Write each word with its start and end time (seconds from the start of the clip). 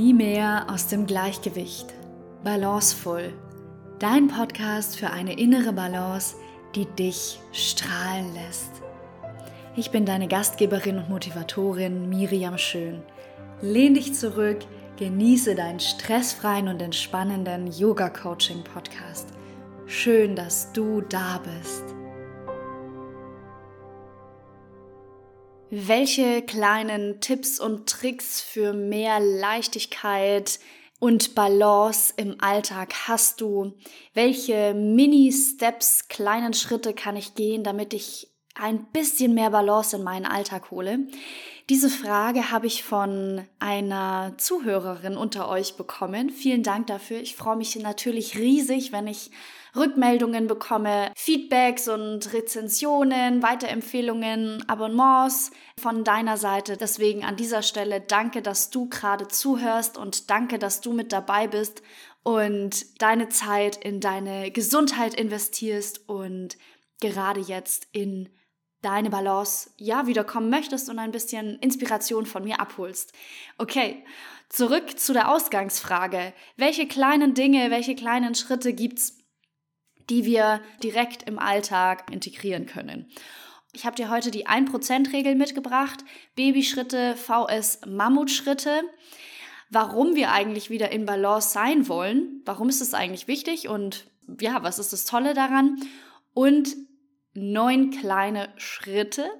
Nie 0.00 0.14
mehr 0.14 0.64
aus 0.70 0.86
dem 0.86 1.04
Gleichgewicht. 1.04 1.92
Balancevoll. 2.42 3.34
Dein 3.98 4.28
Podcast 4.28 4.96
für 4.96 5.10
eine 5.10 5.38
innere 5.38 5.74
Balance, 5.74 6.36
die 6.74 6.86
dich 6.86 7.38
strahlen 7.52 8.32
lässt. 8.32 8.70
Ich 9.76 9.90
bin 9.90 10.06
deine 10.06 10.26
Gastgeberin 10.26 10.96
und 10.96 11.10
Motivatorin 11.10 12.08
Miriam 12.08 12.56
Schön. 12.56 13.02
Lehn 13.60 13.92
dich 13.92 14.14
zurück, 14.14 14.60
genieße 14.96 15.54
deinen 15.54 15.80
stressfreien 15.80 16.68
und 16.68 16.80
entspannenden 16.80 17.70
Yoga-Coaching-Podcast. 17.70 19.28
Schön, 19.84 20.34
dass 20.34 20.72
du 20.72 21.02
da 21.02 21.42
bist. 21.44 21.84
Welche 25.72 26.42
kleinen 26.42 27.20
Tipps 27.20 27.60
und 27.60 27.88
Tricks 27.88 28.40
für 28.40 28.72
mehr 28.72 29.20
Leichtigkeit 29.20 30.58
und 30.98 31.36
Balance 31.36 32.12
im 32.16 32.40
Alltag 32.40 32.92
hast 33.06 33.40
du? 33.40 33.74
Welche 34.12 34.74
Mini-Steps, 34.74 36.08
kleinen 36.08 36.54
Schritte 36.54 36.92
kann 36.92 37.14
ich 37.14 37.36
gehen, 37.36 37.62
damit 37.62 37.94
ich 37.94 38.32
ein 38.56 38.86
bisschen 38.86 39.32
mehr 39.32 39.50
Balance 39.50 39.94
in 39.96 40.02
meinen 40.02 40.26
Alltag 40.26 40.72
hole? 40.72 41.06
Diese 41.68 41.88
Frage 41.88 42.50
habe 42.50 42.66
ich 42.66 42.82
von 42.82 43.46
einer 43.60 44.34
Zuhörerin 44.38 45.16
unter 45.16 45.48
euch 45.48 45.76
bekommen. 45.76 46.30
Vielen 46.30 46.64
Dank 46.64 46.88
dafür. 46.88 47.20
Ich 47.20 47.36
freue 47.36 47.56
mich 47.56 47.76
natürlich 47.76 48.36
riesig, 48.36 48.90
wenn 48.90 49.06
ich 49.06 49.30
Rückmeldungen 49.76 50.46
bekomme, 50.46 51.12
Feedbacks 51.16 51.88
und 51.88 52.32
Rezensionen, 52.32 53.42
Weiterempfehlungen, 53.42 54.68
Abonnements 54.68 55.50
von 55.78 56.04
deiner 56.04 56.36
Seite. 56.36 56.76
Deswegen 56.76 57.24
an 57.24 57.36
dieser 57.36 57.62
Stelle 57.62 58.00
danke, 58.00 58.42
dass 58.42 58.70
du 58.70 58.88
gerade 58.88 59.28
zuhörst 59.28 59.96
und 59.96 60.30
danke, 60.30 60.58
dass 60.58 60.80
du 60.80 60.92
mit 60.92 61.12
dabei 61.12 61.46
bist 61.46 61.82
und 62.22 63.00
deine 63.00 63.28
Zeit 63.28 63.76
in 63.76 64.00
deine 64.00 64.50
Gesundheit 64.50 65.14
investierst 65.14 66.08
und 66.08 66.58
gerade 67.00 67.40
jetzt 67.40 67.88
in 67.92 68.28
deine 68.82 69.10
Balance 69.10 69.70
ja 69.76 70.06
wiederkommen 70.06 70.50
möchtest 70.50 70.88
und 70.88 70.98
ein 70.98 71.10
bisschen 71.10 71.58
Inspiration 71.58 72.26
von 72.26 72.44
mir 72.44 72.60
abholst. 72.60 73.12
Okay, 73.58 74.04
zurück 74.48 74.98
zu 74.98 75.12
der 75.12 75.30
Ausgangsfrage. 75.30 76.32
Welche 76.56 76.86
kleinen 76.86 77.34
Dinge, 77.34 77.70
welche 77.70 77.94
kleinen 77.94 78.34
Schritte 78.34 78.72
gibt's, 78.72 79.19
die 80.10 80.24
wir 80.24 80.60
direkt 80.82 81.28
im 81.28 81.38
Alltag 81.38 82.10
integrieren 82.12 82.66
können? 82.66 83.06
Ich 83.72 83.86
habe 83.86 83.96
dir 83.96 84.10
heute 84.10 84.30
die 84.30 84.48
1%-Regel 84.48 85.36
mitgebracht, 85.36 86.00
Babyschritte, 86.34 87.14
VS 87.14 87.80
Mammutschritte. 87.86 88.82
Warum 89.70 90.16
wir 90.16 90.32
eigentlich 90.32 90.70
wieder 90.70 90.90
in 90.90 91.06
Balance 91.06 91.50
sein 91.50 91.88
wollen, 91.88 92.42
warum 92.44 92.68
ist 92.68 92.80
es 92.80 92.92
eigentlich 92.92 93.28
wichtig 93.28 93.68
und 93.68 94.06
ja, 94.40 94.64
was 94.64 94.80
ist 94.80 94.92
das 94.92 95.04
Tolle 95.04 95.34
daran? 95.34 95.76
Und 96.34 96.76
neun 97.34 97.90
kleine 97.90 98.48
Schritte, 98.56 99.30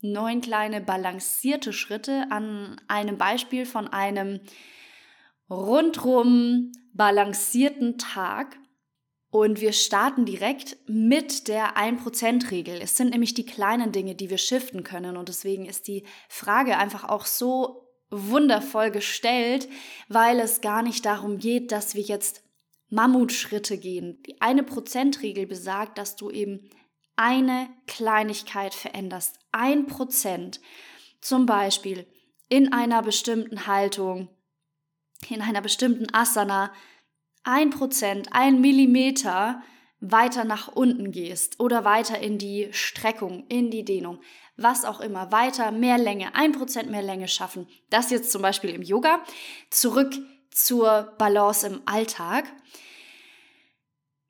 neun 0.00 0.40
kleine 0.40 0.80
balancierte 0.80 1.72
Schritte 1.72 2.26
an 2.30 2.80
einem 2.86 3.18
Beispiel 3.18 3.66
von 3.66 3.88
einem 3.88 4.40
rundrum 5.48 6.70
balancierten 6.92 7.98
Tag. 7.98 8.59
Und 9.30 9.60
wir 9.60 9.72
starten 9.72 10.24
direkt 10.24 10.76
mit 10.86 11.46
der 11.46 11.76
1%-Regel. 11.76 12.80
Es 12.82 12.96
sind 12.96 13.10
nämlich 13.10 13.32
die 13.34 13.46
kleinen 13.46 13.92
Dinge, 13.92 14.16
die 14.16 14.28
wir 14.28 14.38
shiften 14.38 14.82
können. 14.82 15.16
Und 15.16 15.28
deswegen 15.28 15.66
ist 15.66 15.86
die 15.86 16.04
Frage 16.28 16.76
einfach 16.76 17.04
auch 17.04 17.26
so 17.26 17.86
wundervoll 18.10 18.90
gestellt, 18.90 19.68
weil 20.08 20.40
es 20.40 20.60
gar 20.60 20.82
nicht 20.82 21.06
darum 21.06 21.38
geht, 21.38 21.70
dass 21.70 21.94
wir 21.94 22.02
jetzt 22.02 22.42
Mammutschritte 22.88 23.78
gehen. 23.78 24.20
Die 24.26 24.40
1%-Regel 24.40 25.46
besagt, 25.46 25.96
dass 25.96 26.16
du 26.16 26.30
eben 26.30 26.68
eine 27.14 27.68
Kleinigkeit 27.86 28.74
veränderst, 28.74 29.38
ein 29.52 29.86
Prozent, 29.86 30.60
zum 31.20 31.46
Beispiel 31.46 32.06
in 32.48 32.72
einer 32.72 33.02
bestimmten 33.02 33.66
Haltung, 33.66 34.28
in 35.28 35.42
einer 35.42 35.60
bestimmten 35.60 36.12
Asana, 36.12 36.72
ein 37.42 37.70
Prozent, 37.70 38.28
ein 38.32 38.60
Millimeter 38.60 39.62
weiter 40.00 40.44
nach 40.44 40.68
unten 40.68 41.12
gehst 41.12 41.60
oder 41.60 41.84
weiter 41.84 42.18
in 42.18 42.38
die 42.38 42.68
Streckung, 42.72 43.44
in 43.48 43.70
die 43.70 43.84
Dehnung, 43.84 44.20
was 44.56 44.84
auch 44.84 45.00
immer, 45.00 45.30
weiter 45.30 45.70
mehr 45.70 45.98
Länge, 45.98 46.34
ein 46.34 46.52
Prozent 46.52 46.90
mehr 46.90 47.02
Länge 47.02 47.28
schaffen. 47.28 47.66
Das 47.90 48.10
jetzt 48.10 48.32
zum 48.32 48.42
Beispiel 48.42 48.70
im 48.70 48.82
Yoga. 48.82 49.20
Zurück 49.70 50.14
zur 50.50 51.14
Balance 51.18 51.66
im 51.66 51.82
Alltag. 51.86 52.44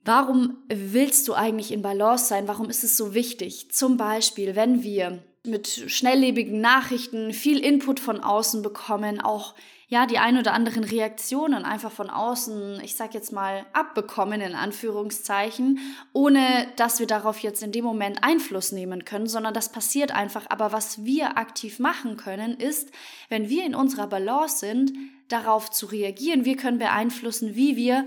Warum 0.02 0.58
willst 0.68 1.28
du 1.28 1.34
eigentlich 1.34 1.72
in 1.72 1.82
Balance 1.82 2.26
sein? 2.26 2.48
Warum 2.48 2.70
ist 2.70 2.84
es 2.84 2.96
so 2.96 3.14
wichtig? 3.14 3.70
Zum 3.70 3.96
Beispiel, 3.96 4.56
wenn 4.56 4.82
wir 4.82 5.22
mit 5.44 5.68
schnelllebigen 5.68 6.60
Nachrichten 6.60 7.32
viel 7.32 7.58
Input 7.58 8.00
von 8.00 8.20
außen 8.20 8.62
bekommen, 8.62 9.20
auch 9.20 9.54
ja 9.90 10.06
die 10.06 10.18
ein 10.18 10.38
oder 10.38 10.54
anderen 10.54 10.84
Reaktionen 10.84 11.64
einfach 11.64 11.90
von 11.90 12.10
außen, 12.10 12.80
ich 12.82 12.94
sag 12.94 13.12
jetzt 13.12 13.32
mal 13.32 13.66
abbekommen 13.72 14.40
in 14.40 14.54
Anführungszeichen, 14.54 15.80
ohne 16.12 16.68
dass 16.76 17.00
wir 17.00 17.08
darauf 17.08 17.40
jetzt 17.40 17.62
in 17.62 17.72
dem 17.72 17.84
Moment 17.84 18.22
Einfluss 18.22 18.70
nehmen 18.70 19.04
können, 19.04 19.26
sondern 19.26 19.52
das 19.52 19.72
passiert 19.72 20.12
einfach. 20.12 20.46
Aber 20.48 20.70
was 20.70 21.04
wir 21.04 21.36
aktiv 21.36 21.80
machen 21.80 22.16
können, 22.16 22.56
ist, 22.56 22.90
wenn 23.28 23.48
wir 23.48 23.66
in 23.66 23.74
unserer 23.74 24.06
Balance 24.06 24.58
sind, 24.58 24.92
darauf 25.28 25.70
zu 25.70 25.86
reagieren. 25.86 26.44
Wir 26.44 26.56
können 26.56 26.78
beeinflussen, 26.78 27.56
wie 27.56 27.76
wir 27.76 28.06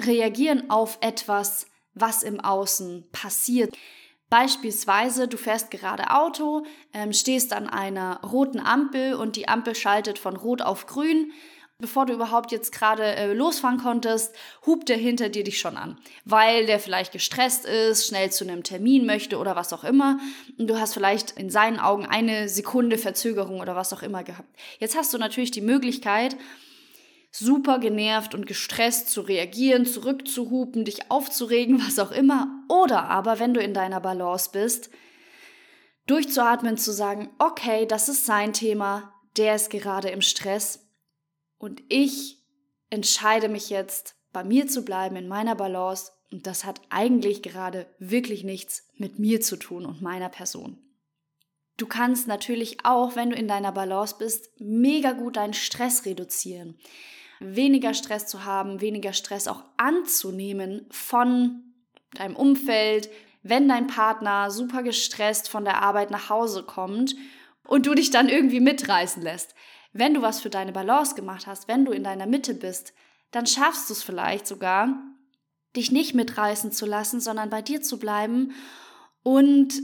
reagieren 0.00 0.68
auf 0.70 0.98
etwas, 1.00 1.66
was 1.94 2.22
im 2.22 2.40
Außen 2.40 3.08
passiert. 3.10 3.74
Beispielsweise, 4.28 5.28
du 5.28 5.36
fährst 5.36 5.70
gerade 5.70 6.10
Auto, 6.10 6.64
ähm, 6.92 7.12
stehst 7.12 7.52
an 7.52 7.68
einer 7.68 8.20
roten 8.22 8.58
Ampel 8.58 9.14
und 9.14 9.36
die 9.36 9.48
Ampel 9.48 9.74
schaltet 9.74 10.18
von 10.18 10.36
rot 10.36 10.62
auf 10.62 10.86
grün. 10.86 11.32
Bevor 11.78 12.06
du 12.06 12.14
überhaupt 12.14 12.52
jetzt 12.52 12.72
gerade 12.72 13.04
äh, 13.04 13.34
losfahren 13.34 13.78
konntest, 13.78 14.34
hupt 14.64 14.88
der 14.88 14.96
hinter 14.96 15.28
dir 15.28 15.44
dich 15.44 15.58
schon 15.58 15.76
an, 15.76 15.98
weil 16.24 16.64
der 16.64 16.80
vielleicht 16.80 17.12
gestresst 17.12 17.66
ist, 17.66 18.06
schnell 18.06 18.32
zu 18.32 18.44
einem 18.44 18.62
Termin 18.62 19.04
möchte 19.04 19.36
oder 19.36 19.56
was 19.56 19.74
auch 19.74 19.84
immer. 19.84 20.18
Und 20.58 20.68
du 20.68 20.80
hast 20.80 20.94
vielleicht 20.94 21.32
in 21.32 21.50
seinen 21.50 21.78
Augen 21.78 22.06
eine 22.06 22.48
Sekunde 22.48 22.96
Verzögerung 22.96 23.60
oder 23.60 23.76
was 23.76 23.92
auch 23.92 24.02
immer 24.02 24.24
gehabt. 24.24 24.48
Jetzt 24.78 24.96
hast 24.96 25.12
du 25.12 25.18
natürlich 25.18 25.50
die 25.50 25.60
Möglichkeit, 25.60 26.36
super 27.38 27.78
genervt 27.78 28.34
und 28.34 28.46
gestresst 28.46 29.10
zu 29.10 29.20
reagieren, 29.20 29.84
zurückzuhupen, 29.84 30.84
dich 30.84 31.10
aufzuregen, 31.10 31.80
was 31.86 31.98
auch 31.98 32.10
immer. 32.10 32.64
Oder 32.68 33.04
aber, 33.08 33.38
wenn 33.38 33.54
du 33.54 33.60
in 33.60 33.74
deiner 33.74 34.00
Balance 34.00 34.50
bist, 34.52 34.90
durchzuatmen, 36.06 36.78
zu 36.78 36.92
sagen, 36.92 37.30
okay, 37.38 37.86
das 37.86 38.08
ist 38.08 38.26
sein 38.26 38.52
Thema, 38.52 39.12
der 39.36 39.54
ist 39.54 39.70
gerade 39.70 40.08
im 40.08 40.22
Stress 40.22 40.88
und 41.58 41.82
ich 41.88 42.42
entscheide 42.90 43.48
mich 43.48 43.70
jetzt, 43.70 44.14
bei 44.32 44.44
mir 44.44 44.66
zu 44.66 44.84
bleiben, 44.84 45.16
in 45.16 45.28
meiner 45.28 45.54
Balance 45.54 46.12
und 46.30 46.46
das 46.46 46.64
hat 46.64 46.80
eigentlich 46.90 47.42
gerade 47.42 47.86
wirklich 47.98 48.44
nichts 48.44 48.86
mit 48.96 49.18
mir 49.18 49.40
zu 49.40 49.56
tun 49.56 49.86
und 49.86 50.02
meiner 50.02 50.28
Person. 50.28 50.78
Du 51.78 51.86
kannst 51.86 52.28
natürlich 52.28 52.84
auch, 52.84 53.16
wenn 53.16 53.30
du 53.30 53.36
in 53.36 53.48
deiner 53.48 53.72
Balance 53.72 54.16
bist, 54.18 54.50
mega 54.58 55.12
gut 55.12 55.36
deinen 55.36 55.54
Stress 55.54 56.04
reduzieren 56.04 56.78
weniger 57.40 57.94
Stress 57.94 58.26
zu 58.26 58.44
haben, 58.44 58.80
weniger 58.80 59.12
Stress 59.12 59.48
auch 59.48 59.62
anzunehmen 59.76 60.86
von 60.90 61.62
deinem 62.14 62.36
Umfeld, 62.36 63.10
wenn 63.42 63.68
dein 63.68 63.86
Partner 63.86 64.50
super 64.50 64.82
gestresst 64.82 65.48
von 65.48 65.64
der 65.64 65.82
Arbeit 65.82 66.10
nach 66.10 66.30
Hause 66.30 66.62
kommt 66.62 67.14
und 67.66 67.86
du 67.86 67.94
dich 67.94 68.10
dann 68.10 68.28
irgendwie 68.28 68.60
mitreißen 68.60 69.22
lässt. 69.22 69.54
Wenn 69.92 70.14
du 70.14 70.22
was 70.22 70.40
für 70.40 70.50
deine 70.50 70.72
Balance 70.72 71.14
gemacht 71.14 71.46
hast, 71.46 71.68
wenn 71.68 71.84
du 71.84 71.92
in 71.92 72.04
deiner 72.04 72.26
Mitte 72.26 72.54
bist, 72.54 72.92
dann 73.30 73.46
schaffst 73.46 73.88
du 73.88 73.94
es 73.94 74.02
vielleicht 74.02 74.46
sogar, 74.46 74.94
dich 75.74 75.92
nicht 75.92 76.14
mitreißen 76.14 76.72
zu 76.72 76.86
lassen, 76.86 77.20
sondern 77.20 77.50
bei 77.50 77.62
dir 77.62 77.82
zu 77.82 77.98
bleiben 77.98 78.52
und 79.22 79.82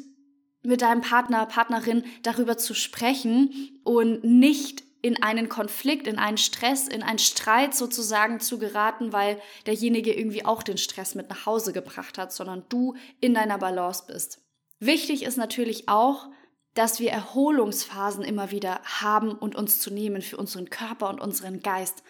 mit 0.63 0.83
deinem 0.83 1.01
Partner, 1.01 1.45
Partnerin 1.47 2.05
darüber 2.23 2.57
zu 2.57 2.75
sprechen 2.75 3.81
und 3.85 4.25
nicht 4.25 4.85
in 5.03 5.21
einen 5.21 5.49
Konflikt, 5.49 6.07
in 6.07 6.19
einen 6.19 6.39
Stress, 6.39 6.87
in 6.87 7.03
einen 7.03 7.19
Streit 7.19 7.75
sozusagen 7.75 8.39
zu 8.41 8.59
geraten, 8.59 9.13
weil 9.13 9.41
derjenige 9.67 10.15
irgendwie 10.15 10.45
auch 10.45 10.63
den 10.63 10.79
Stress 10.79 11.17
mit 11.17 11.29
nach 11.29 11.45
Hause 11.45 11.73
gebracht 11.73 12.19
hat, 12.19 12.33
sondern 12.33 12.65
du 12.69 12.95
in 13.21 13.35
deiner 13.35 13.59
Balance 13.59 14.05
bist. 14.07 14.41
Wichtig 14.79 15.25
ist 15.25 15.37
natürlich 15.37 15.89
auch, 15.89 16.29
dass 16.75 17.01
wir 17.01 17.11
Erholungsphasen 17.11 18.25
immer 18.25 18.51
wieder 18.51 18.81
haben 18.85 19.33
und 19.33 19.57
uns 19.57 19.81
zu 19.81 19.93
nehmen 19.93 20.23
für 20.23 20.37
unseren 20.37 20.71
Körper 20.71 21.11
und 21.11 21.21
unseren 21.21 21.61
Geist. 21.61 22.03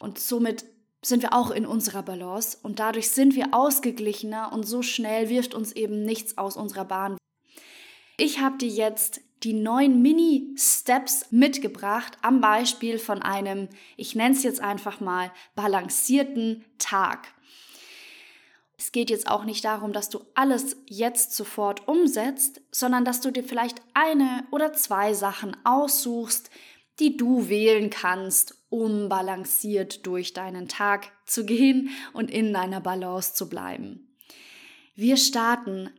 Und 0.00 0.18
somit 0.18 0.64
sind 1.02 1.22
wir 1.22 1.32
auch 1.32 1.50
in 1.50 1.64
unserer 1.64 2.02
Balance 2.02 2.58
und 2.62 2.80
dadurch 2.80 3.10
sind 3.10 3.36
wir 3.36 3.54
ausgeglichener 3.54 4.52
und 4.52 4.64
so 4.64 4.82
schnell 4.82 5.28
wirft 5.28 5.54
uns 5.54 5.72
eben 5.72 6.02
nichts 6.02 6.36
aus 6.36 6.56
unserer 6.56 6.84
Bahn. 6.84 7.16
Ich 8.18 8.40
habe 8.40 8.58
dir 8.58 8.68
jetzt 8.68 9.20
die 9.42 9.52
neun 9.52 10.02
Mini-Steps 10.02 11.26
mitgebracht 11.30 12.18
am 12.22 12.40
Beispiel 12.40 12.98
von 12.98 13.22
einem, 13.22 13.68
ich 13.96 14.14
nenne 14.14 14.34
es 14.34 14.42
jetzt 14.42 14.60
einfach 14.60 15.00
mal, 15.00 15.30
balancierten 15.54 16.64
Tag. 16.78 17.28
Es 18.78 18.92
geht 18.92 19.08
jetzt 19.08 19.28
auch 19.28 19.44
nicht 19.44 19.64
darum, 19.64 19.92
dass 19.92 20.10
du 20.10 20.20
alles 20.34 20.76
jetzt 20.86 21.34
sofort 21.34 21.88
umsetzt, 21.88 22.60
sondern 22.70 23.04
dass 23.04 23.20
du 23.20 23.30
dir 23.30 23.44
vielleicht 23.44 23.80
eine 23.94 24.46
oder 24.50 24.72
zwei 24.74 25.14
Sachen 25.14 25.56
aussuchst, 25.64 26.50
die 26.98 27.16
du 27.16 27.48
wählen 27.48 27.90
kannst, 27.90 28.54
um 28.68 29.08
balanciert 29.08 30.06
durch 30.06 30.32
deinen 30.32 30.68
Tag 30.68 31.12
zu 31.26 31.44
gehen 31.44 31.90
und 32.12 32.30
in 32.30 32.52
deiner 32.52 32.80
Balance 32.80 33.34
zu 33.34 33.48
bleiben. 33.48 34.16
Wir 34.94 35.16
starten, 35.16 35.90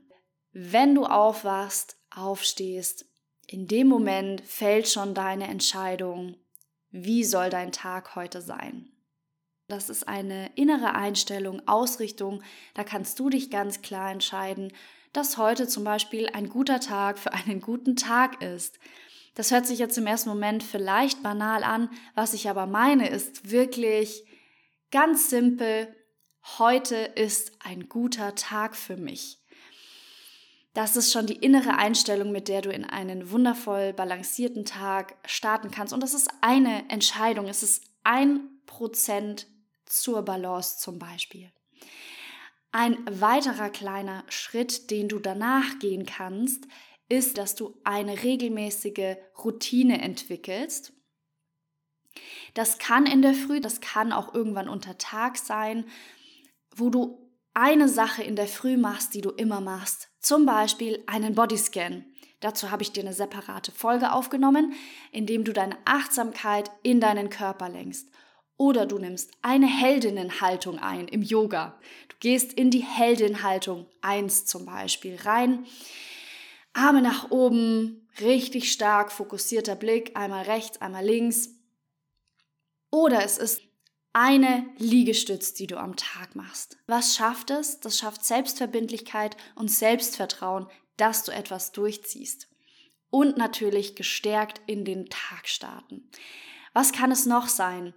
wenn 0.54 0.96
du 0.96 1.06
aufwachst, 1.06 1.98
aufstehst. 2.10 3.06
In 3.50 3.66
dem 3.66 3.88
Moment 3.88 4.42
fällt 4.42 4.90
schon 4.90 5.14
deine 5.14 5.48
Entscheidung, 5.48 6.36
wie 6.92 7.24
soll 7.24 7.50
dein 7.50 7.72
Tag 7.72 8.16
heute 8.16 8.42
sein. 8.42 8.92
Das 9.70 9.90
ist 9.90 10.06
eine 10.06 10.52
innere 10.56 10.96
Einstellung, 10.96 11.66
Ausrichtung. 11.66 12.44
Da 12.74 12.84
kannst 12.84 13.20
du 13.20 13.30
dich 13.30 13.50
ganz 13.50 13.82
klar 13.82 14.12
entscheiden, 14.12 14.74
dass 15.14 15.38
heute 15.38 15.66
zum 15.68 15.86
Beispiel 15.86 16.28
ein 16.28 16.50
guter 16.50 16.82
Tag 16.82 17.18
für 17.18 17.32
einen 17.34 17.62
guten 17.62 17.96
Tag 17.96 18.42
ist. 18.42 18.80
Das 19.34 19.52
hört 19.52 19.66
sich 19.66 19.80
jetzt 19.80 19.98
im 19.98 20.08
ersten 20.08 20.30
Moment 20.30 20.62
vielleicht 20.62 21.24
banal 21.24 21.64
an, 21.64 21.90
was 22.16 22.34
ich 22.34 22.50
aber 22.50 22.66
meine, 22.66 23.08
ist 23.08 23.50
wirklich 23.50 24.26
ganz 24.92 25.30
simpel, 25.30 25.96
heute 26.58 26.96
ist 26.96 27.54
ein 27.60 27.88
guter 27.88 28.36
Tag 28.36 28.76
für 28.76 28.98
mich. 28.98 29.40
Das 30.74 30.96
ist 30.96 31.12
schon 31.12 31.26
die 31.26 31.38
innere 31.38 31.78
Einstellung, 31.78 32.32
mit 32.32 32.48
der 32.48 32.62
du 32.62 32.70
in 32.70 32.86
einen 32.86 33.32
wundervoll 33.32 33.94
balancierten 33.94 34.64
Tag 34.64 35.16
starten 35.26 35.72
kannst. 35.72 35.94
Und 35.94 36.02
das 36.02 36.14
ist 36.14 36.30
eine 36.42 36.90
Entscheidung. 36.90 37.48
Es 37.48 37.64
ist 37.64 37.84
ein 38.04 38.62
Prozent 38.66 39.48
zur 39.86 40.22
Balance 40.22 40.78
zum 40.78 41.00
Beispiel. 41.00 41.52
Ein 42.72 42.98
weiterer 43.10 43.70
kleiner 43.70 44.24
Schritt, 44.28 44.92
den 44.92 45.08
du 45.08 45.20
danach 45.20 45.80
gehen 45.80 46.06
kannst, 46.06 46.68
ist, 47.10 47.38
dass 47.38 47.56
du 47.56 47.80
eine 47.84 48.24
regelmäßige 48.24 49.16
Routine 49.44 50.02
entwickelst. 50.02 50.94
Das 52.54 52.78
kann 52.78 53.06
in 53.06 53.22
der 53.22 53.34
Früh, 53.34 53.62
das 53.62 53.82
kann 53.82 54.12
auch 54.12 54.34
irgendwann 54.34 54.70
unter 54.70 54.98
Tag 54.98 55.38
sein, 55.38 55.86
wo 56.76 56.90
du 56.90 57.32
eine 57.54 57.90
Sache 57.90 58.24
in 58.24 58.36
der 58.36 58.48
Früh 58.48 58.78
machst, 58.78 59.14
die 59.14 59.22
du 59.22 59.32
immer 59.32 59.62
machst. 59.62 60.10
Zum 60.28 60.46
Beispiel 60.46 61.02
einen 61.06 61.36
Bodyscan. 61.36 62.04
Dazu 62.42 62.70
habe 62.70 62.84
ich 62.84 62.92
dir 62.92 63.00
eine 63.00 63.14
separate 63.14 63.72
Folge 63.72 64.12
aufgenommen, 64.12 64.74
in 65.14 65.26
dem 65.26 65.46
du 65.46 65.54
deine 65.54 65.78
Achtsamkeit 65.86 66.70
in 66.84 67.00
deinen 67.00 67.30
Körper 67.30 67.70
lenkst. 67.70 68.10
Oder 68.58 68.86
du 68.86 69.00
nimmst 69.00 69.32
eine 69.42 69.68
Heldinnenhaltung 69.68 70.80
ein 70.80 71.08
im 71.08 71.22
Yoga. 71.22 71.80
Du 72.10 72.18
gehst 72.20 72.52
in 72.52 72.72
die 72.72 72.84
Heldinhaltung 72.84 73.86
1 74.02 74.46
zum 74.48 74.66
Beispiel 74.66 75.16
rein 75.16 75.66
Arme 76.74 77.02
nach 77.02 77.32
oben, 77.32 78.10
richtig 78.20 78.74
stark 78.74 79.14
fokussierter 79.14 79.78
Blick, 79.78 80.18
einmal 80.18 80.44
rechts, 80.44 80.82
einmal 80.82 81.06
links. 81.06 81.52
Oder 82.92 83.24
es 83.24 83.38
ist 83.38 83.62
eine 84.18 84.66
Liegestütz, 84.80 85.54
die 85.54 85.68
du 85.68 85.78
am 85.78 85.96
Tag 85.96 86.36
machst. 86.36 86.80
Was 86.88 87.16
schafft 87.16 87.52
es? 87.52 87.80
Das 87.82 88.00
schafft 88.00 88.26
Selbstverbindlichkeit 88.26 89.38
und 89.54 89.70
Selbstvertrauen, 89.70 90.66
dass 90.98 91.24
du 91.24 91.32
etwas 91.32 91.72
durchziehst. 91.72 92.48
Und 93.12 93.38
natürlich 93.38 93.96
gestärkt 93.96 94.60
in 94.66 94.86
den 94.86 95.06
Tag 95.12 95.48
starten. 95.48 96.10
Was 96.74 96.94
kann 96.94 97.12
es 97.12 97.28
noch 97.28 97.48
sein? 97.48 97.94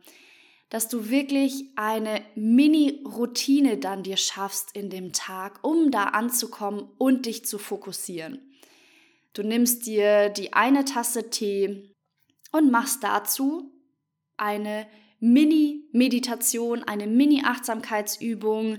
Dass 0.68 0.88
du 0.88 1.08
wirklich 1.08 1.70
eine 1.76 2.22
Mini-Routine 2.34 3.78
dann 3.78 4.02
dir 4.02 4.18
schaffst 4.18 4.76
in 4.76 4.90
dem 4.90 5.14
Tag, 5.14 5.64
um 5.64 5.90
da 5.90 6.04
anzukommen 6.04 6.90
und 6.98 7.24
dich 7.24 7.46
zu 7.46 7.56
fokussieren. 7.56 8.58
Du 9.32 9.42
nimmst 9.42 9.86
dir 9.86 10.28
die 10.28 10.52
eine 10.52 10.84
Tasse 10.84 11.30
Tee 11.30 11.94
und 12.52 12.70
machst 12.70 13.02
dazu 13.02 13.72
eine 14.36 14.86
Mini-Meditation, 15.20 16.82
eine 16.82 17.06
Mini-Achtsamkeitsübung, 17.06 18.78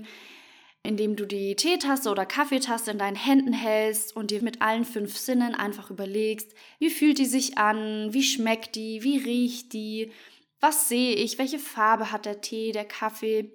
indem 0.82 1.14
du 1.14 1.26
die 1.26 1.54
Teetasse 1.54 2.10
oder 2.10 2.26
Kaffeetasse 2.26 2.90
in 2.90 2.98
deinen 2.98 3.16
Händen 3.16 3.52
hältst 3.52 4.14
und 4.16 4.32
dir 4.32 4.42
mit 4.42 4.60
allen 4.60 4.84
fünf 4.84 5.16
Sinnen 5.16 5.54
einfach 5.54 5.90
überlegst, 5.90 6.52
wie 6.80 6.90
fühlt 6.90 7.18
die 7.18 7.26
sich 7.26 7.58
an, 7.58 8.12
wie 8.12 8.24
schmeckt 8.24 8.74
die, 8.74 9.04
wie 9.04 9.18
riecht 9.18 9.72
die, 9.72 10.10
was 10.58 10.88
sehe 10.88 11.14
ich, 11.14 11.38
welche 11.38 11.60
Farbe 11.60 12.10
hat 12.10 12.26
der 12.26 12.40
Tee, 12.40 12.72
der 12.72 12.84
Kaffee. 12.84 13.52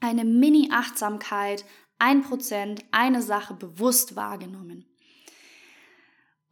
Eine 0.00 0.24
Mini-Achtsamkeit, 0.24 1.64
ein 1.98 2.22
Prozent, 2.22 2.84
eine 2.92 3.22
Sache 3.22 3.54
bewusst 3.54 4.16
wahrgenommen. 4.16 4.91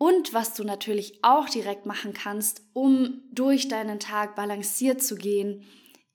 Und 0.02 0.32
was 0.32 0.55
du 0.55 0.64
natürlich 0.64 1.23
auch 1.23 1.47
direkt 1.50 1.85
machen 1.85 2.14
kannst, 2.14 2.62
um 2.73 3.20
durch 3.32 3.69
deinen 3.69 4.00
Tag 4.00 4.35
balanciert 4.35 5.02
zu 5.02 5.14
gehen, 5.14 5.67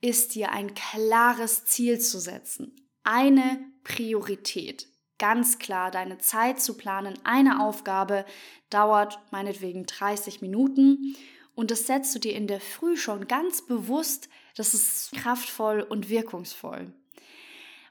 ist 0.02 0.34
dir 0.34 0.52
ein 0.52 0.74
klares 0.74 1.66
Ziel 1.66 2.00
zu 2.00 2.20
setzen. 2.20 2.76
Eine 3.04 3.60
Priorität. 3.84 4.88
Ganz 5.20 5.60
klar, 5.60 5.92
deine 5.92 6.18
Zeit 6.18 6.60
zu 6.60 6.76
planen. 6.76 7.14
Eine 7.26 7.62
Aufgabe 7.62 8.26
dauert 8.72 9.20
meinetwegen 9.30 9.86
30 9.86 10.42
Minuten 10.42 11.16
und 11.54 11.70
das 11.70 11.86
setzt 11.86 12.16
du 12.16 12.20
dir 12.20 12.34
in 12.34 12.48
der 12.48 12.62
Früh 12.62 12.98
schon 12.98 13.28
ganz 13.28 13.68
bewusst. 13.68 14.30
Das 14.56 14.74
ist 14.74 15.12
kraftvoll 15.12 15.82
und 15.82 16.10
wirkungsvoll. 16.10 16.92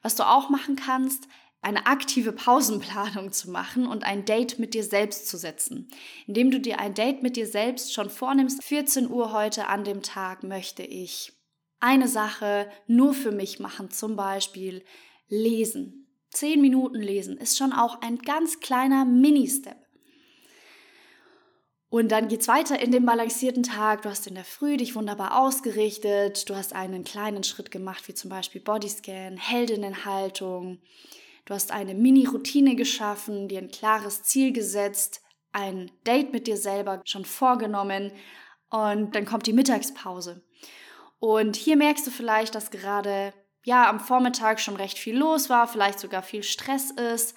Was 0.02 0.16
du 0.16 0.28
auch 0.28 0.50
machen 0.50 0.74
kannst, 0.74 1.28
eine 1.64 1.86
aktive 1.86 2.32
Pausenplanung 2.32 3.32
zu 3.32 3.50
machen 3.50 3.86
und 3.86 4.04
ein 4.04 4.24
Date 4.24 4.58
mit 4.58 4.74
dir 4.74 4.84
selbst 4.84 5.28
zu 5.28 5.36
setzen. 5.36 5.88
Indem 6.26 6.50
du 6.50 6.60
dir 6.60 6.78
ein 6.78 6.94
Date 6.94 7.22
mit 7.22 7.36
dir 7.36 7.46
selbst 7.46 7.92
schon 7.92 8.10
vornimmst, 8.10 8.62
14 8.62 9.10
Uhr 9.10 9.32
heute 9.32 9.68
an 9.68 9.84
dem 9.84 10.02
Tag 10.02 10.42
möchte 10.42 10.82
ich 10.82 11.32
eine 11.80 12.08
Sache 12.08 12.70
nur 12.86 13.14
für 13.14 13.32
mich 13.32 13.60
machen, 13.60 13.90
zum 13.90 14.16
Beispiel 14.16 14.84
lesen. 15.28 16.06
Zehn 16.30 16.60
Minuten 16.60 17.00
lesen 17.00 17.36
ist 17.36 17.56
schon 17.56 17.72
auch 17.72 18.00
ein 18.00 18.18
ganz 18.18 18.60
kleiner 18.60 19.04
Mini-Step. 19.04 19.76
Und 21.94 22.10
dann 22.10 22.26
geht's 22.26 22.48
weiter 22.48 22.80
in 22.80 22.90
dem 22.90 23.06
balancierten 23.06 23.62
Tag. 23.62 24.02
Du 24.02 24.08
hast 24.08 24.26
in 24.26 24.34
der 24.34 24.44
Früh 24.44 24.76
dich 24.76 24.96
wunderbar 24.96 25.40
ausgerichtet. 25.40 26.50
Du 26.50 26.56
hast 26.56 26.72
einen 26.72 27.04
kleinen 27.04 27.44
Schritt 27.44 27.70
gemacht, 27.70 28.08
wie 28.08 28.14
zum 28.14 28.30
Beispiel 28.30 28.60
Bodyscan, 28.60 29.36
Heldinnenhaltung. 29.36 30.80
Du 31.44 31.52
hast 31.52 31.72
eine 31.72 31.94
Mini-Routine 31.94 32.74
geschaffen, 32.74 33.48
dir 33.48 33.58
ein 33.58 33.70
klares 33.70 34.22
Ziel 34.22 34.52
gesetzt, 34.52 35.20
ein 35.52 35.90
Date 36.06 36.32
mit 36.32 36.46
dir 36.46 36.56
selber 36.56 37.02
schon 37.04 37.24
vorgenommen 37.24 38.12
und 38.70 39.14
dann 39.14 39.26
kommt 39.26 39.46
die 39.46 39.52
Mittagspause. 39.52 40.42
Und 41.18 41.56
hier 41.56 41.76
merkst 41.76 42.06
du 42.06 42.10
vielleicht, 42.10 42.54
dass 42.54 42.70
gerade 42.70 43.32
ja 43.62 43.88
am 43.88 44.00
Vormittag 44.00 44.60
schon 44.60 44.76
recht 44.76 44.98
viel 44.98 45.16
los 45.16 45.48
war, 45.50 45.68
vielleicht 45.68 46.00
sogar 46.00 46.22
viel 46.22 46.42
Stress 46.42 46.90
ist. 46.90 47.34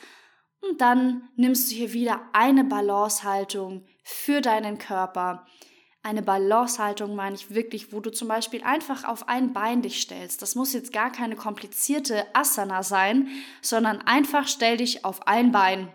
Und 0.61 0.81
dann 0.81 1.29
nimmst 1.35 1.69
du 1.69 1.75
hier 1.75 1.93
wieder 1.93 2.21
eine 2.33 2.63
Balancehaltung 2.63 3.85
für 4.03 4.41
deinen 4.41 4.77
Körper, 4.77 5.45
eine 6.07 6.21
Balancehaltung 6.21 7.15
meine 7.15 7.35
ich 7.35 7.53
wirklich, 7.53 7.91
wo 7.91 7.99
du 7.99 8.11
zum 8.11 8.29
Beispiel 8.29 8.63
einfach 8.63 9.03
auf 9.03 9.27
ein 9.27 9.51
Bein 9.51 9.81
dich 9.81 9.99
stellst. 10.01 10.41
Das 10.41 10.55
muss 10.55 10.71
jetzt 10.71 10.93
gar 10.93 11.11
keine 11.11 11.35
komplizierte 11.35 12.25
Asana 12.33 12.81
sein, 12.81 13.27
sondern 13.61 13.99
einfach 13.99 14.47
stell 14.47 14.77
dich 14.77 15.03
auf 15.03 15.27
ein 15.27 15.51
Bein. 15.51 15.89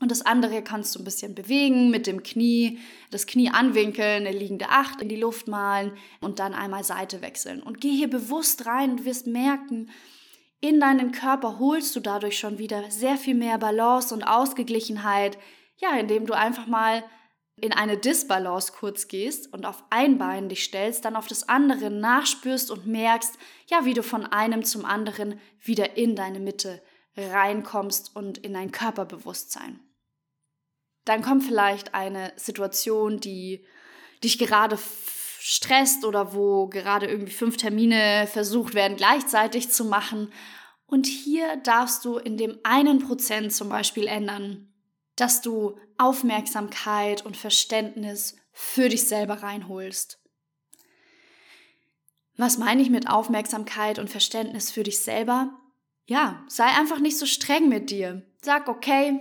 Und 0.00 0.10
das 0.10 0.22
andere 0.22 0.62
kannst 0.62 0.94
du 0.94 0.98
ein 0.98 1.04
bisschen 1.04 1.34
bewegen 1.34 1.90
mit 1.90 2.06
dem 2.06 2.22
Knie, 2.22 2.78
das 3.10 3.26
Knie 3.26 3.50
anwinkeln, 3.50 4.26
eine 4.26 4.32
liegende 4.32 4.70
Acht 4.70 5.02
in 5.02 5.10
die 5.10 5.20
Luft 5.20 5.46
malen 5.46 5.92
und 6.22 6.38
dann 6.38 6.54
einmal 6.54 6.82
Seite 6.82 7.20
wechseln. 7.20 7.62
Und 7.62 7.82
geh 7.82 7.94
hier 7.94 8.08
bewusst 8.08 8.64
rein 8.64 8.92
und 8.92 9.04
wirst 9.04 9.26
merken, 9.26 9.90
in 10.62 10.80
deinen 10.80 11.12
Körper 11.12 11.58
holst 11.58 11.94
du 11.94 12.00
dadurch 12.00 12.38
schon 12.38 12.56
wieder 12.56 12.90
sehr 12.90 13.18
viel 13.18 13.34
mehr 13.34 13.58
Balance 13.58 14.14
und 14.14 14.22
Ausgeglichenheit, 14.22 15.36
ja, 15.76 15.94
indem 15.98 16.24
du 16.24 16.32
einfach 16.32 16.66
mal 16.66 17.04
in 17.60 17.72
eine 17.72 17.96
Disbalance 17.96 18.72
kurz 18.72 19.08
gehst 19.08 19.52
und 19.52 19.66
auf 19.66 19.84
ein 19.90 20.18
Bein 20.18 20.48
dich 20.48 20.64
stellst, 20.64 21.04
dann 21.04 21.16
auf 21.16 21.26
das 21.26 21.48
andere 21.48 21.90
nachspürst 21.90 22.70
und 22.70 22.86
merkst, 22.86 23.38
ja, 23.66 23.84
wie 23.84 23.94
du 23.94 24.02
von 24.02 24.26
einem 24.26 24.64
zum 24.64 24.84
anderen 24.84 25.40
wieder 25.60 25.96
in 25.96 26.16
deine 26.16 26.40
Mitte 26.40 26.82
reinkommst 27.16 28.14
und 28.14 28.38
in 28.38 28.54
dein 28.54 28.72
Körperbewusstsein. 28.72 29.80
Dann 31.04 31.22
kommt 31.22 31.44
vielleicht 31.44 31.94
eine 31.94 32.32
Situation, 32.36 33.20
die 33.20 33.64
dich 34.22 34.38
gerade 34.38 34.78
stresst 35.40 36.04
oder 36.04 36.34
wo 36.34 36.68
gerade 36.68 37.06
irgendwie 37.06 37.32
fünf 37.32 37.56
Termine 37.56 38.28
versucht 38.30 38.74
werden 38.74 38.96
gleichzeitig 38.96 39.70
zu 39.70 39.84
machen. 39.84 40.32
Und 40.86 41.06
hier 41.06 41.56
darfst 41.56 42.04
du 42.04 42.18
in 42.18 42.36
dem 42.36 42.58
einen 42.62 42.98
Prozent 42.98 43.52
zum 43.52 43.68
Beispiel 43.68 44.06
ändern, 44.06 44.69
dass 45.20 45.42
du 45.42 45.78
Aufmerksamkeit 45.98 47.24
und 47.24 47.36
Verständnis 47.36 48.36
für 48.52 48.88
dich 48.88 49.06
selber 49.06 49.42
reinholst. 49.42 50.18
Was 52.36 52.56
meine 52.56 52.80
ich 52.80 52.88
mit 52.88 53.08
Aufmerksamkeit 53.08 53.98
und 53.98 54.08
Verständnis 54.08 54.70
für 54.70 54.82
dich 54.82 55.00
selber? 55.00 55.52
Ja, 56.06 56.42
sei 56.48 56.64
einfach 56.64 57.00
nicht 57.00 57.18
so 57.18 57.26
streng 57.26 57.68
mit 57.68 57.90
dir. 57.90 58.22
Sag, 58.40 58.68
okay, 58.68 59.20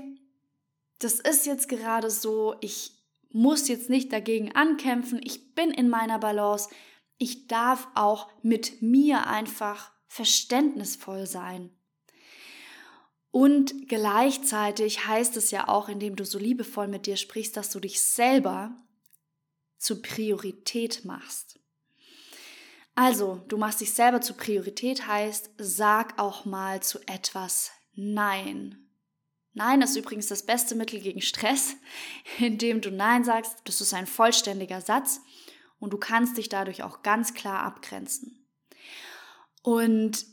das 1.00 1.20
ist 1.20 1.46
jetzt 1.46 1.68
gerade 1.68 2.10
so, 2.10 2.56
ich 2.62 2.94
muss 3.30 3.68
jetzt 3.68 3.90
nicht 3.90 4.12
dagegen 4.14 4.56
ankämpfen, 4.56 5.20
ich 5.22 5.54
bin 5.54 5.72
in 5.72 5.90
meiner 5.90 6.18
Balance, 6.18 6.70
ich 7.18 7.48
darf 7.48 7.90
auch 7.94 8.30
mit 8.42 8.82
mir 8.82 9.28
einfach 9.28 9.92
verständnisvoll 10.08 11.28
sein. 11.28 11.72
Und 13.32 13.88
gleichzeitig 13.88 15.06
heißt 15.06 15.38
es 15.38 15.52
ja 15.52 15.68
auch, 15.68 15.88
indem 15.88 16.16
du 16.16 16.26
so 16.26 16.40
liebevoll 16.40 16.88
mit 16.88 17.06
dir 17.06 17.16
sprichst, 17.16 17.56
dass 17.58 17.70
du 17.70 17.80
dich 17.80 18.02
selber 18.02 18.76
zur 19.78 20.02
Priorität 20.02 21.06
machst. 21.06 21.60
Also, 22.96 23.42
du 23.48 23.58
machst 23.58 23.82
dich 23.82 23.94
selber 23.94 24.20
zur 24.20 24.36
Priorität, 24.36 25.08
heißt, 25.08 25.52
sag 25.58 26.20
auch 26.20 26.46
mal 26.46 26.82
zu 26.82 27.00
etwas 27.08 27.72
Nein. 27.94 28.90
Nein 29.54 29.82
ist 29.82 29.96
übrigens 29.96 30.28
das 30.28 30.46
beste 30.46 30.76
Mittel 30.76 31.00
gegen 31.00 31.22
Stress, 31.22 31.76
indem 32.40 32.82
du 32.82 32.92
Nein 32.92 33.24
sagst. 33.24 33.58
Das 33.66 33.82
ist 33.82 33.94
ein 33.94 34.08
vollständiger 34.08 34.82
Satz 34.82 35.22
und 35.80 35.94
du 35.94 35.98
kannst 35.98 36.38
dich 36.38 36.50
dadurch 36.50 36.84
auch 36.84 37.02
ganz 37.02 37.34
klar 37.34 37.64
abgrenzen. 37.64 38.48
Und 39.62 40.26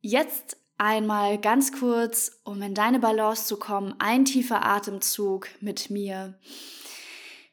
jetzt 0.00 0.56
einmal 0.80 1.38
ganz 1.38 1.72
kurz, 1.72 2.40
um 2.42 2.62
in 2.62 2.74
deine 2.74 2.98
Balance 2.98 3.46
zu 3.46 3.58
kommen, 3.58 3.94
ein 3.98 4.24
tiefer 4.24 4.64
Atemzug 4.64 5.48
mit 5.60 5.90
mir. 5.90 6.38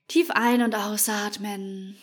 Tief 0.07 0.31
ein- 0.31 0.61
und 0.61 0.73
ausatmen. 0.73 1.97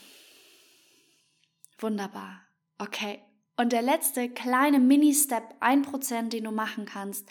Wunderbar. 1.78 2.42
Okay. 2.78 3.20
Und 3.56 3.72
der 3.72 3.82
letzte 3.82 4.28
kleine 4.28 4.78
Mini-Step, 4.78 5.54
1%, 5.60 6.28
den 6.28 6.44
du 6.44 6.50
machen 6.50 6.84
kannst, 6.84 7.26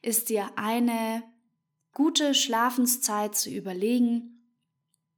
ist 0.00 0.30
dir 0.30 0.50
eine 0.56 1.22
gute 1.92 2.34
Schlafenszeit 2.34 3.34
zu 3.34 3.50
überlegen, 3.50 4.56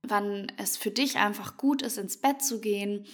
wann 0.03 0.51
es 0.57 0.77
für 0.77 0.91
dich 0.91 1.19
einfach 1.19 1.57
gut 1.57 1.83
ist, 1.83 1.99
ins 1.99 2.17
Bett 2.17 2.43
zu 2.43 2.61
gehen. 2.61 3.07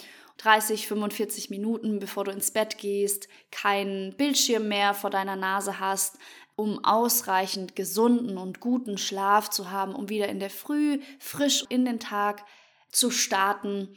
30, 0.43 0.89
45 0.89 1.51
Minuten, 1.51 2.01
bevor 2.01 2.25
du 2.25 2.33
ins 2.33 2.51
Bett 2.51 2.79
gehst, 2.79 3.29
keinen 3.53 4.17
Bildschirm 4.17 4.67
mehr 4.67 4.93
vor 4.93 5.11
deiner 5.11 5.37
Nase 5.37 5.79
hast, 5.79 6.19
um 6.57 6.85
ausreichend 6.85 7.77
gesunden 7.77 8.37
und 8.37 8.59
guten 8.59 8.99
Schlaf 8.99 9.51
zu 9.51 9.71
haben, 9.71 9.95
um 9.95 10.09
wieder 10.09 10.29
in 10.29 10.41
der 10.41 10.51
Früh 10.51 10.99
frisch 11.21 11.65
in 11.69 11.85
den 11.85 12.01
Tag 12.01 12.45
zu 12.91 13.11
starten. 13.11 13.89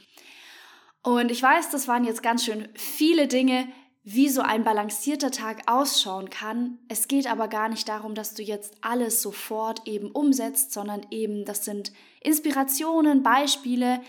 Und 1.01 1.31
ich 1.31 1.41
weiß, 1.41 1.71
das 1.71 1.87
waren 1.87 2.05
jetzt 2.05 2.21
ganz 2.21 2.45
schön 2.45 2.69
viele 2.75 3.27
Dinge, 3.27 3.67
wie 4.03 4.29
so 4.29 4.41
ein 4.41 4.63
balancierter 4.63 5.31
Tag 5.31 5.63
ausschauen 5.65 6.29
kann. 6.29 6.77
Es 6.89 7.07
geht 7.07 7.25
aber 7.25 7.47
gar 7.47 7.69
nicht 7.69 7.89
darum, 7.89 8.13
dass 8.13 8.35
du 8.35 8.43
jetzt 8.43 8.75
alles 8.81 9.23
sofort 9.23 9.87
eben 9.87 10.11
umsetzt, 10.11 10.73
sondern 10.73 11.07
eben, 11.09 11.43
das 11.43 11.65
sind 11.65 11.91
Inspirationen, 12.21 13.23
Beispiele, 13.23 13.99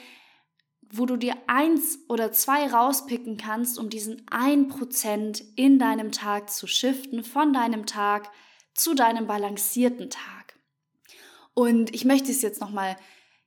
wo 0.91 1.07
du 1.07 1.17
dir 1.17 1.35
eins 1.47 1.99
oder 2.09 2.33
zwei 2.33 2.67
rauspicken 2.67 3.37
kannst, 3.37 3.79
um 3.79 3.91
diesen 3.91 4.27
ein 4.31 4.69
Prozent 4.69 5.43
in 5.57 5.79
deinem 5.79 6.13
Tag 6.13 6.51
zu 6.51 6.67
shiften, 6.67 7.25
von 7.25 7.53
deinem 7.53 7.87
Tag 7.87 8.31
zu 8.75 8.95
deinem 8.95 9.27
balancierten 9.27 10.11
Tag. 10.11 10.59
Und 11.55 11.95
ich 11.95 12.05
möchte 12.05 12.31
es 12.31 12.43
jetzt 12.43 12.61
nochmal 12.61 12.97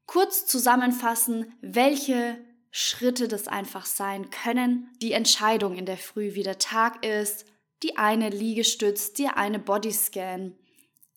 kurz 0.06 0.46
zusammenfassen, 0.48 1.54
welche 1.62 2.38
Schritte 2.72 3.28
das 3.28 3.48
einfach 3.48 3.86
sein 3.86 4.30
können. 4.30 4.90
Die 5.02 5.14
Entscheidung 5.14 5.76
in 5.76 5.86
der 5.86 5.98
Früh, 5.98 6.34
wie 6.34 6.44
der 6.44 6.58
Tag 6.58 7.06
ist, 7.06 7.46
die 7.84 7.98
eine 7.98 8.30
Liegestütz, 8.30 9.14
die 9.14 9.28
eine 9.28 9.60
Bodyscan. 9.60 10.56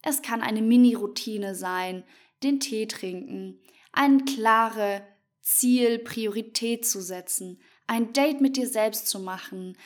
Es 0.03 0.23
kann 0.23 0.43
eine 0.43 0.63
Mini-Routine 0.63 1.55
sein, 1.55 2.05
den 2.43 2.61
Tee 2.61 2.87
trinken, 2.87 3.61
ein 3.93 4.25
klare 4.25 5.03
Ziel, 5.43 5.99
Priorität 5.99 6.87
zu 6.87 7.03
setzen, 7.03 7.61
ein 7.87 8.13
Date 8.13 8.41
mit 8.41 8.57
dir 8.57 8.69
selbst 8.69 9.09
zu 9.09 9.19
machen, 9.21 9.77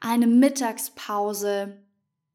eine 0.00 0.26
Mittagspause, 0.26 1.82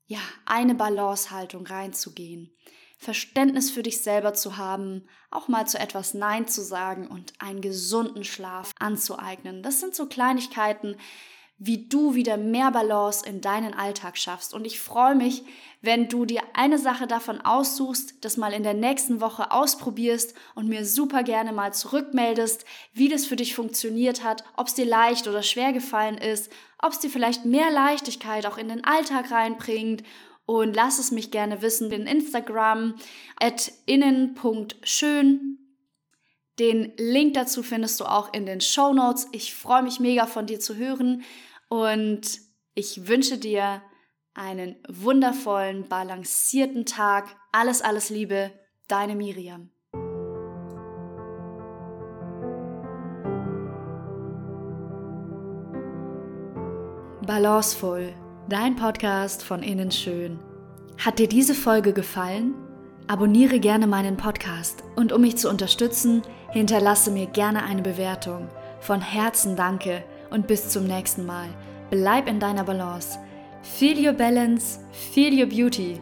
ja, 0.07 0.19
eine 0.45 0.75
Balancehaltung 0.75 1.65
reinzugehen. 1.65 2.51
Verständnis 2.97 3.69
für 3.69 3.83
dich 3.83 4.01
selber 4.01 4.33
zu 4.33 4.57
haben, 4.57 5.07
auch 5.29 5.47
mal 5.47 5.67
zu 5.67 5.77
etwas 5.79 6.13
Nein 6.13 6.47
zu 6.47 6.61
sagen 6.61 7.07
und 7.07 7.33
einen 7.39 7.61
gesunden 7.61 8.23
Schlaf 8.23 8.71
anzueignen. 8.79 9.61
Das 9.61 9.79
sind 9.79 9.93
so 9.93 10.07
Kleinigkeiten, 10.07 10.95
wie 11.57 11.87
du 11.87 12.15
wieder 12.15 12.37
mehr 12.37 12.71
Balance 12.71 13.25
in 13.25 13.39
deinen 13.39 13.73
Alltag 13.73 14.17
schaffst. 14.17 14.53
Und 14.53 14.65
ich 14.65 14.79
freue 14.79 15.15
mich, 15.15 15.43
wenn 15.81 16.07
du 16.09 16.25
dir 16.25 16.41
eine 16.53 16.77
Sache 16.77 17.07
davon 17.07 17.41
aussuchst, 17.41 18.23
das 18.25 18.37
mal 18.37 18.53
in 18.53 18.63
der 18.63 18.73
nächsten 18.73 19.21
Woche 19.21 19.51
ausprobierst 19.51 20.33
und 20.55 20.67
mir 20.67 20.85
super 20.85 21.23
gerne 21.23 21.53
mal 21.53 21.73
zurückmeldest, 21.73 22.65
wie 22.93 23.09
das 23.09 23.25
für 23.25 23.35
dich 23.35 23.55
funktioniert 23.55 24.23
hat, 24.23 24.43
ob 24.57 24.67
es 24.67 24.73
dir 24.73 24.85
leicht 24.85 25.27
oder 25.27 25.43
schwer 25.43 25.73
gefallen 25.73 26.17
ist, 26.17 26.51
ob 26.79 26.91
es 26.91 26.99
dir 26.99 27.09
vielleicht 27.09 27.45
mehr 27.45 27.71
Leichtigkeit 27.71 28.45
auch 28.45 28.57
in 28.57 28.69
den 28.69 28.83
Alltag 28.83 29.31
reinbringt 29.31 30.03
und 30.45 30.75
lass 30.75 30.99
es 30.99 31.11
mich 31.11 31.31
gerne 31.31 31.61
wissen 31.61 31.91
in 31.91 32.07
Instagram 32.07 32.95
at 33.39 33.71
innen.schön. 33.85 35.62
Den 36.59 36.93
Link 36.97 37.33
dazu 37.33 37.63
findest 37.63 37.99
du 37.99 38.05
auch 38.05 38.33
in 38.33 38.45
den 38.45 38.61
Show 38.61 38.93
Notes. 38.93 39.27
Ich 39.31 39.55
freue 39.55 39.81
mich 39.81 39.99
mega 39.99 40.27
von 40.27 40.45
dir 40.45 40.59
zu 40.59 40.75
hören 40.75 41.23
und 41.67 42.39
ich 42.75 43.07
wünsche 43.07 43.37
dir 43.37 43.81
einen 44.35 44.75
wundervollen, 44.87 45.87
balancierten 45.87 46.85
Tag. 46.85 47.35
Alles, 47.51 47.81
alles 47.81 48.09
Liebe, 48.09 48.51
deine 48.87 49.15
Miriam. 49.15 49.71
Balancevoll 57.25 58.13
dein 58.49 58.75
Podcast 58.75 59.43
von 59.43 59.63
innen 59.63 59.91
schön. 59.91 60.39
Hat 60.97 61.19
dir 61.19 61.27
diese 61.27 61.55
Folge 61.55 61.93
gefallen? 61.93 62.53
Abonniere 63.07 63.59
gerne 63.59 63.85
meinen 63.85 64.15
Podcast 64.15 64.83
und 64.95 65.11
um 65.11 65.21
mich 65.21 65.37
zu 65.37 65.49
unterstützen, 65.49 66.21
hinterlasse 66.51 67.11
mir 67.11 67.25
gerne 67.25 67.63
eine 67.63 67.81
Bewertung. 67.81 68.47
Von 68.79 69.01
Herzen 69.01 69.55
danke 69.55 70.03
und 70.29 70.47
bis 70.47 70.69
zum 70.69 70.85
nächsten 70.85 71.25
Mal. 71.25 71.49
Bleib 71.89 72.27
in 72.27 72.39
deiner 72.39 72.63
Balance. 72.63 73.19
Feel 73.61 74.07
your 74.07 74.13
balance, 74.13 74.79
feel 74.91 75.37
your 75.37 75.47
beauty. 75.47 76.01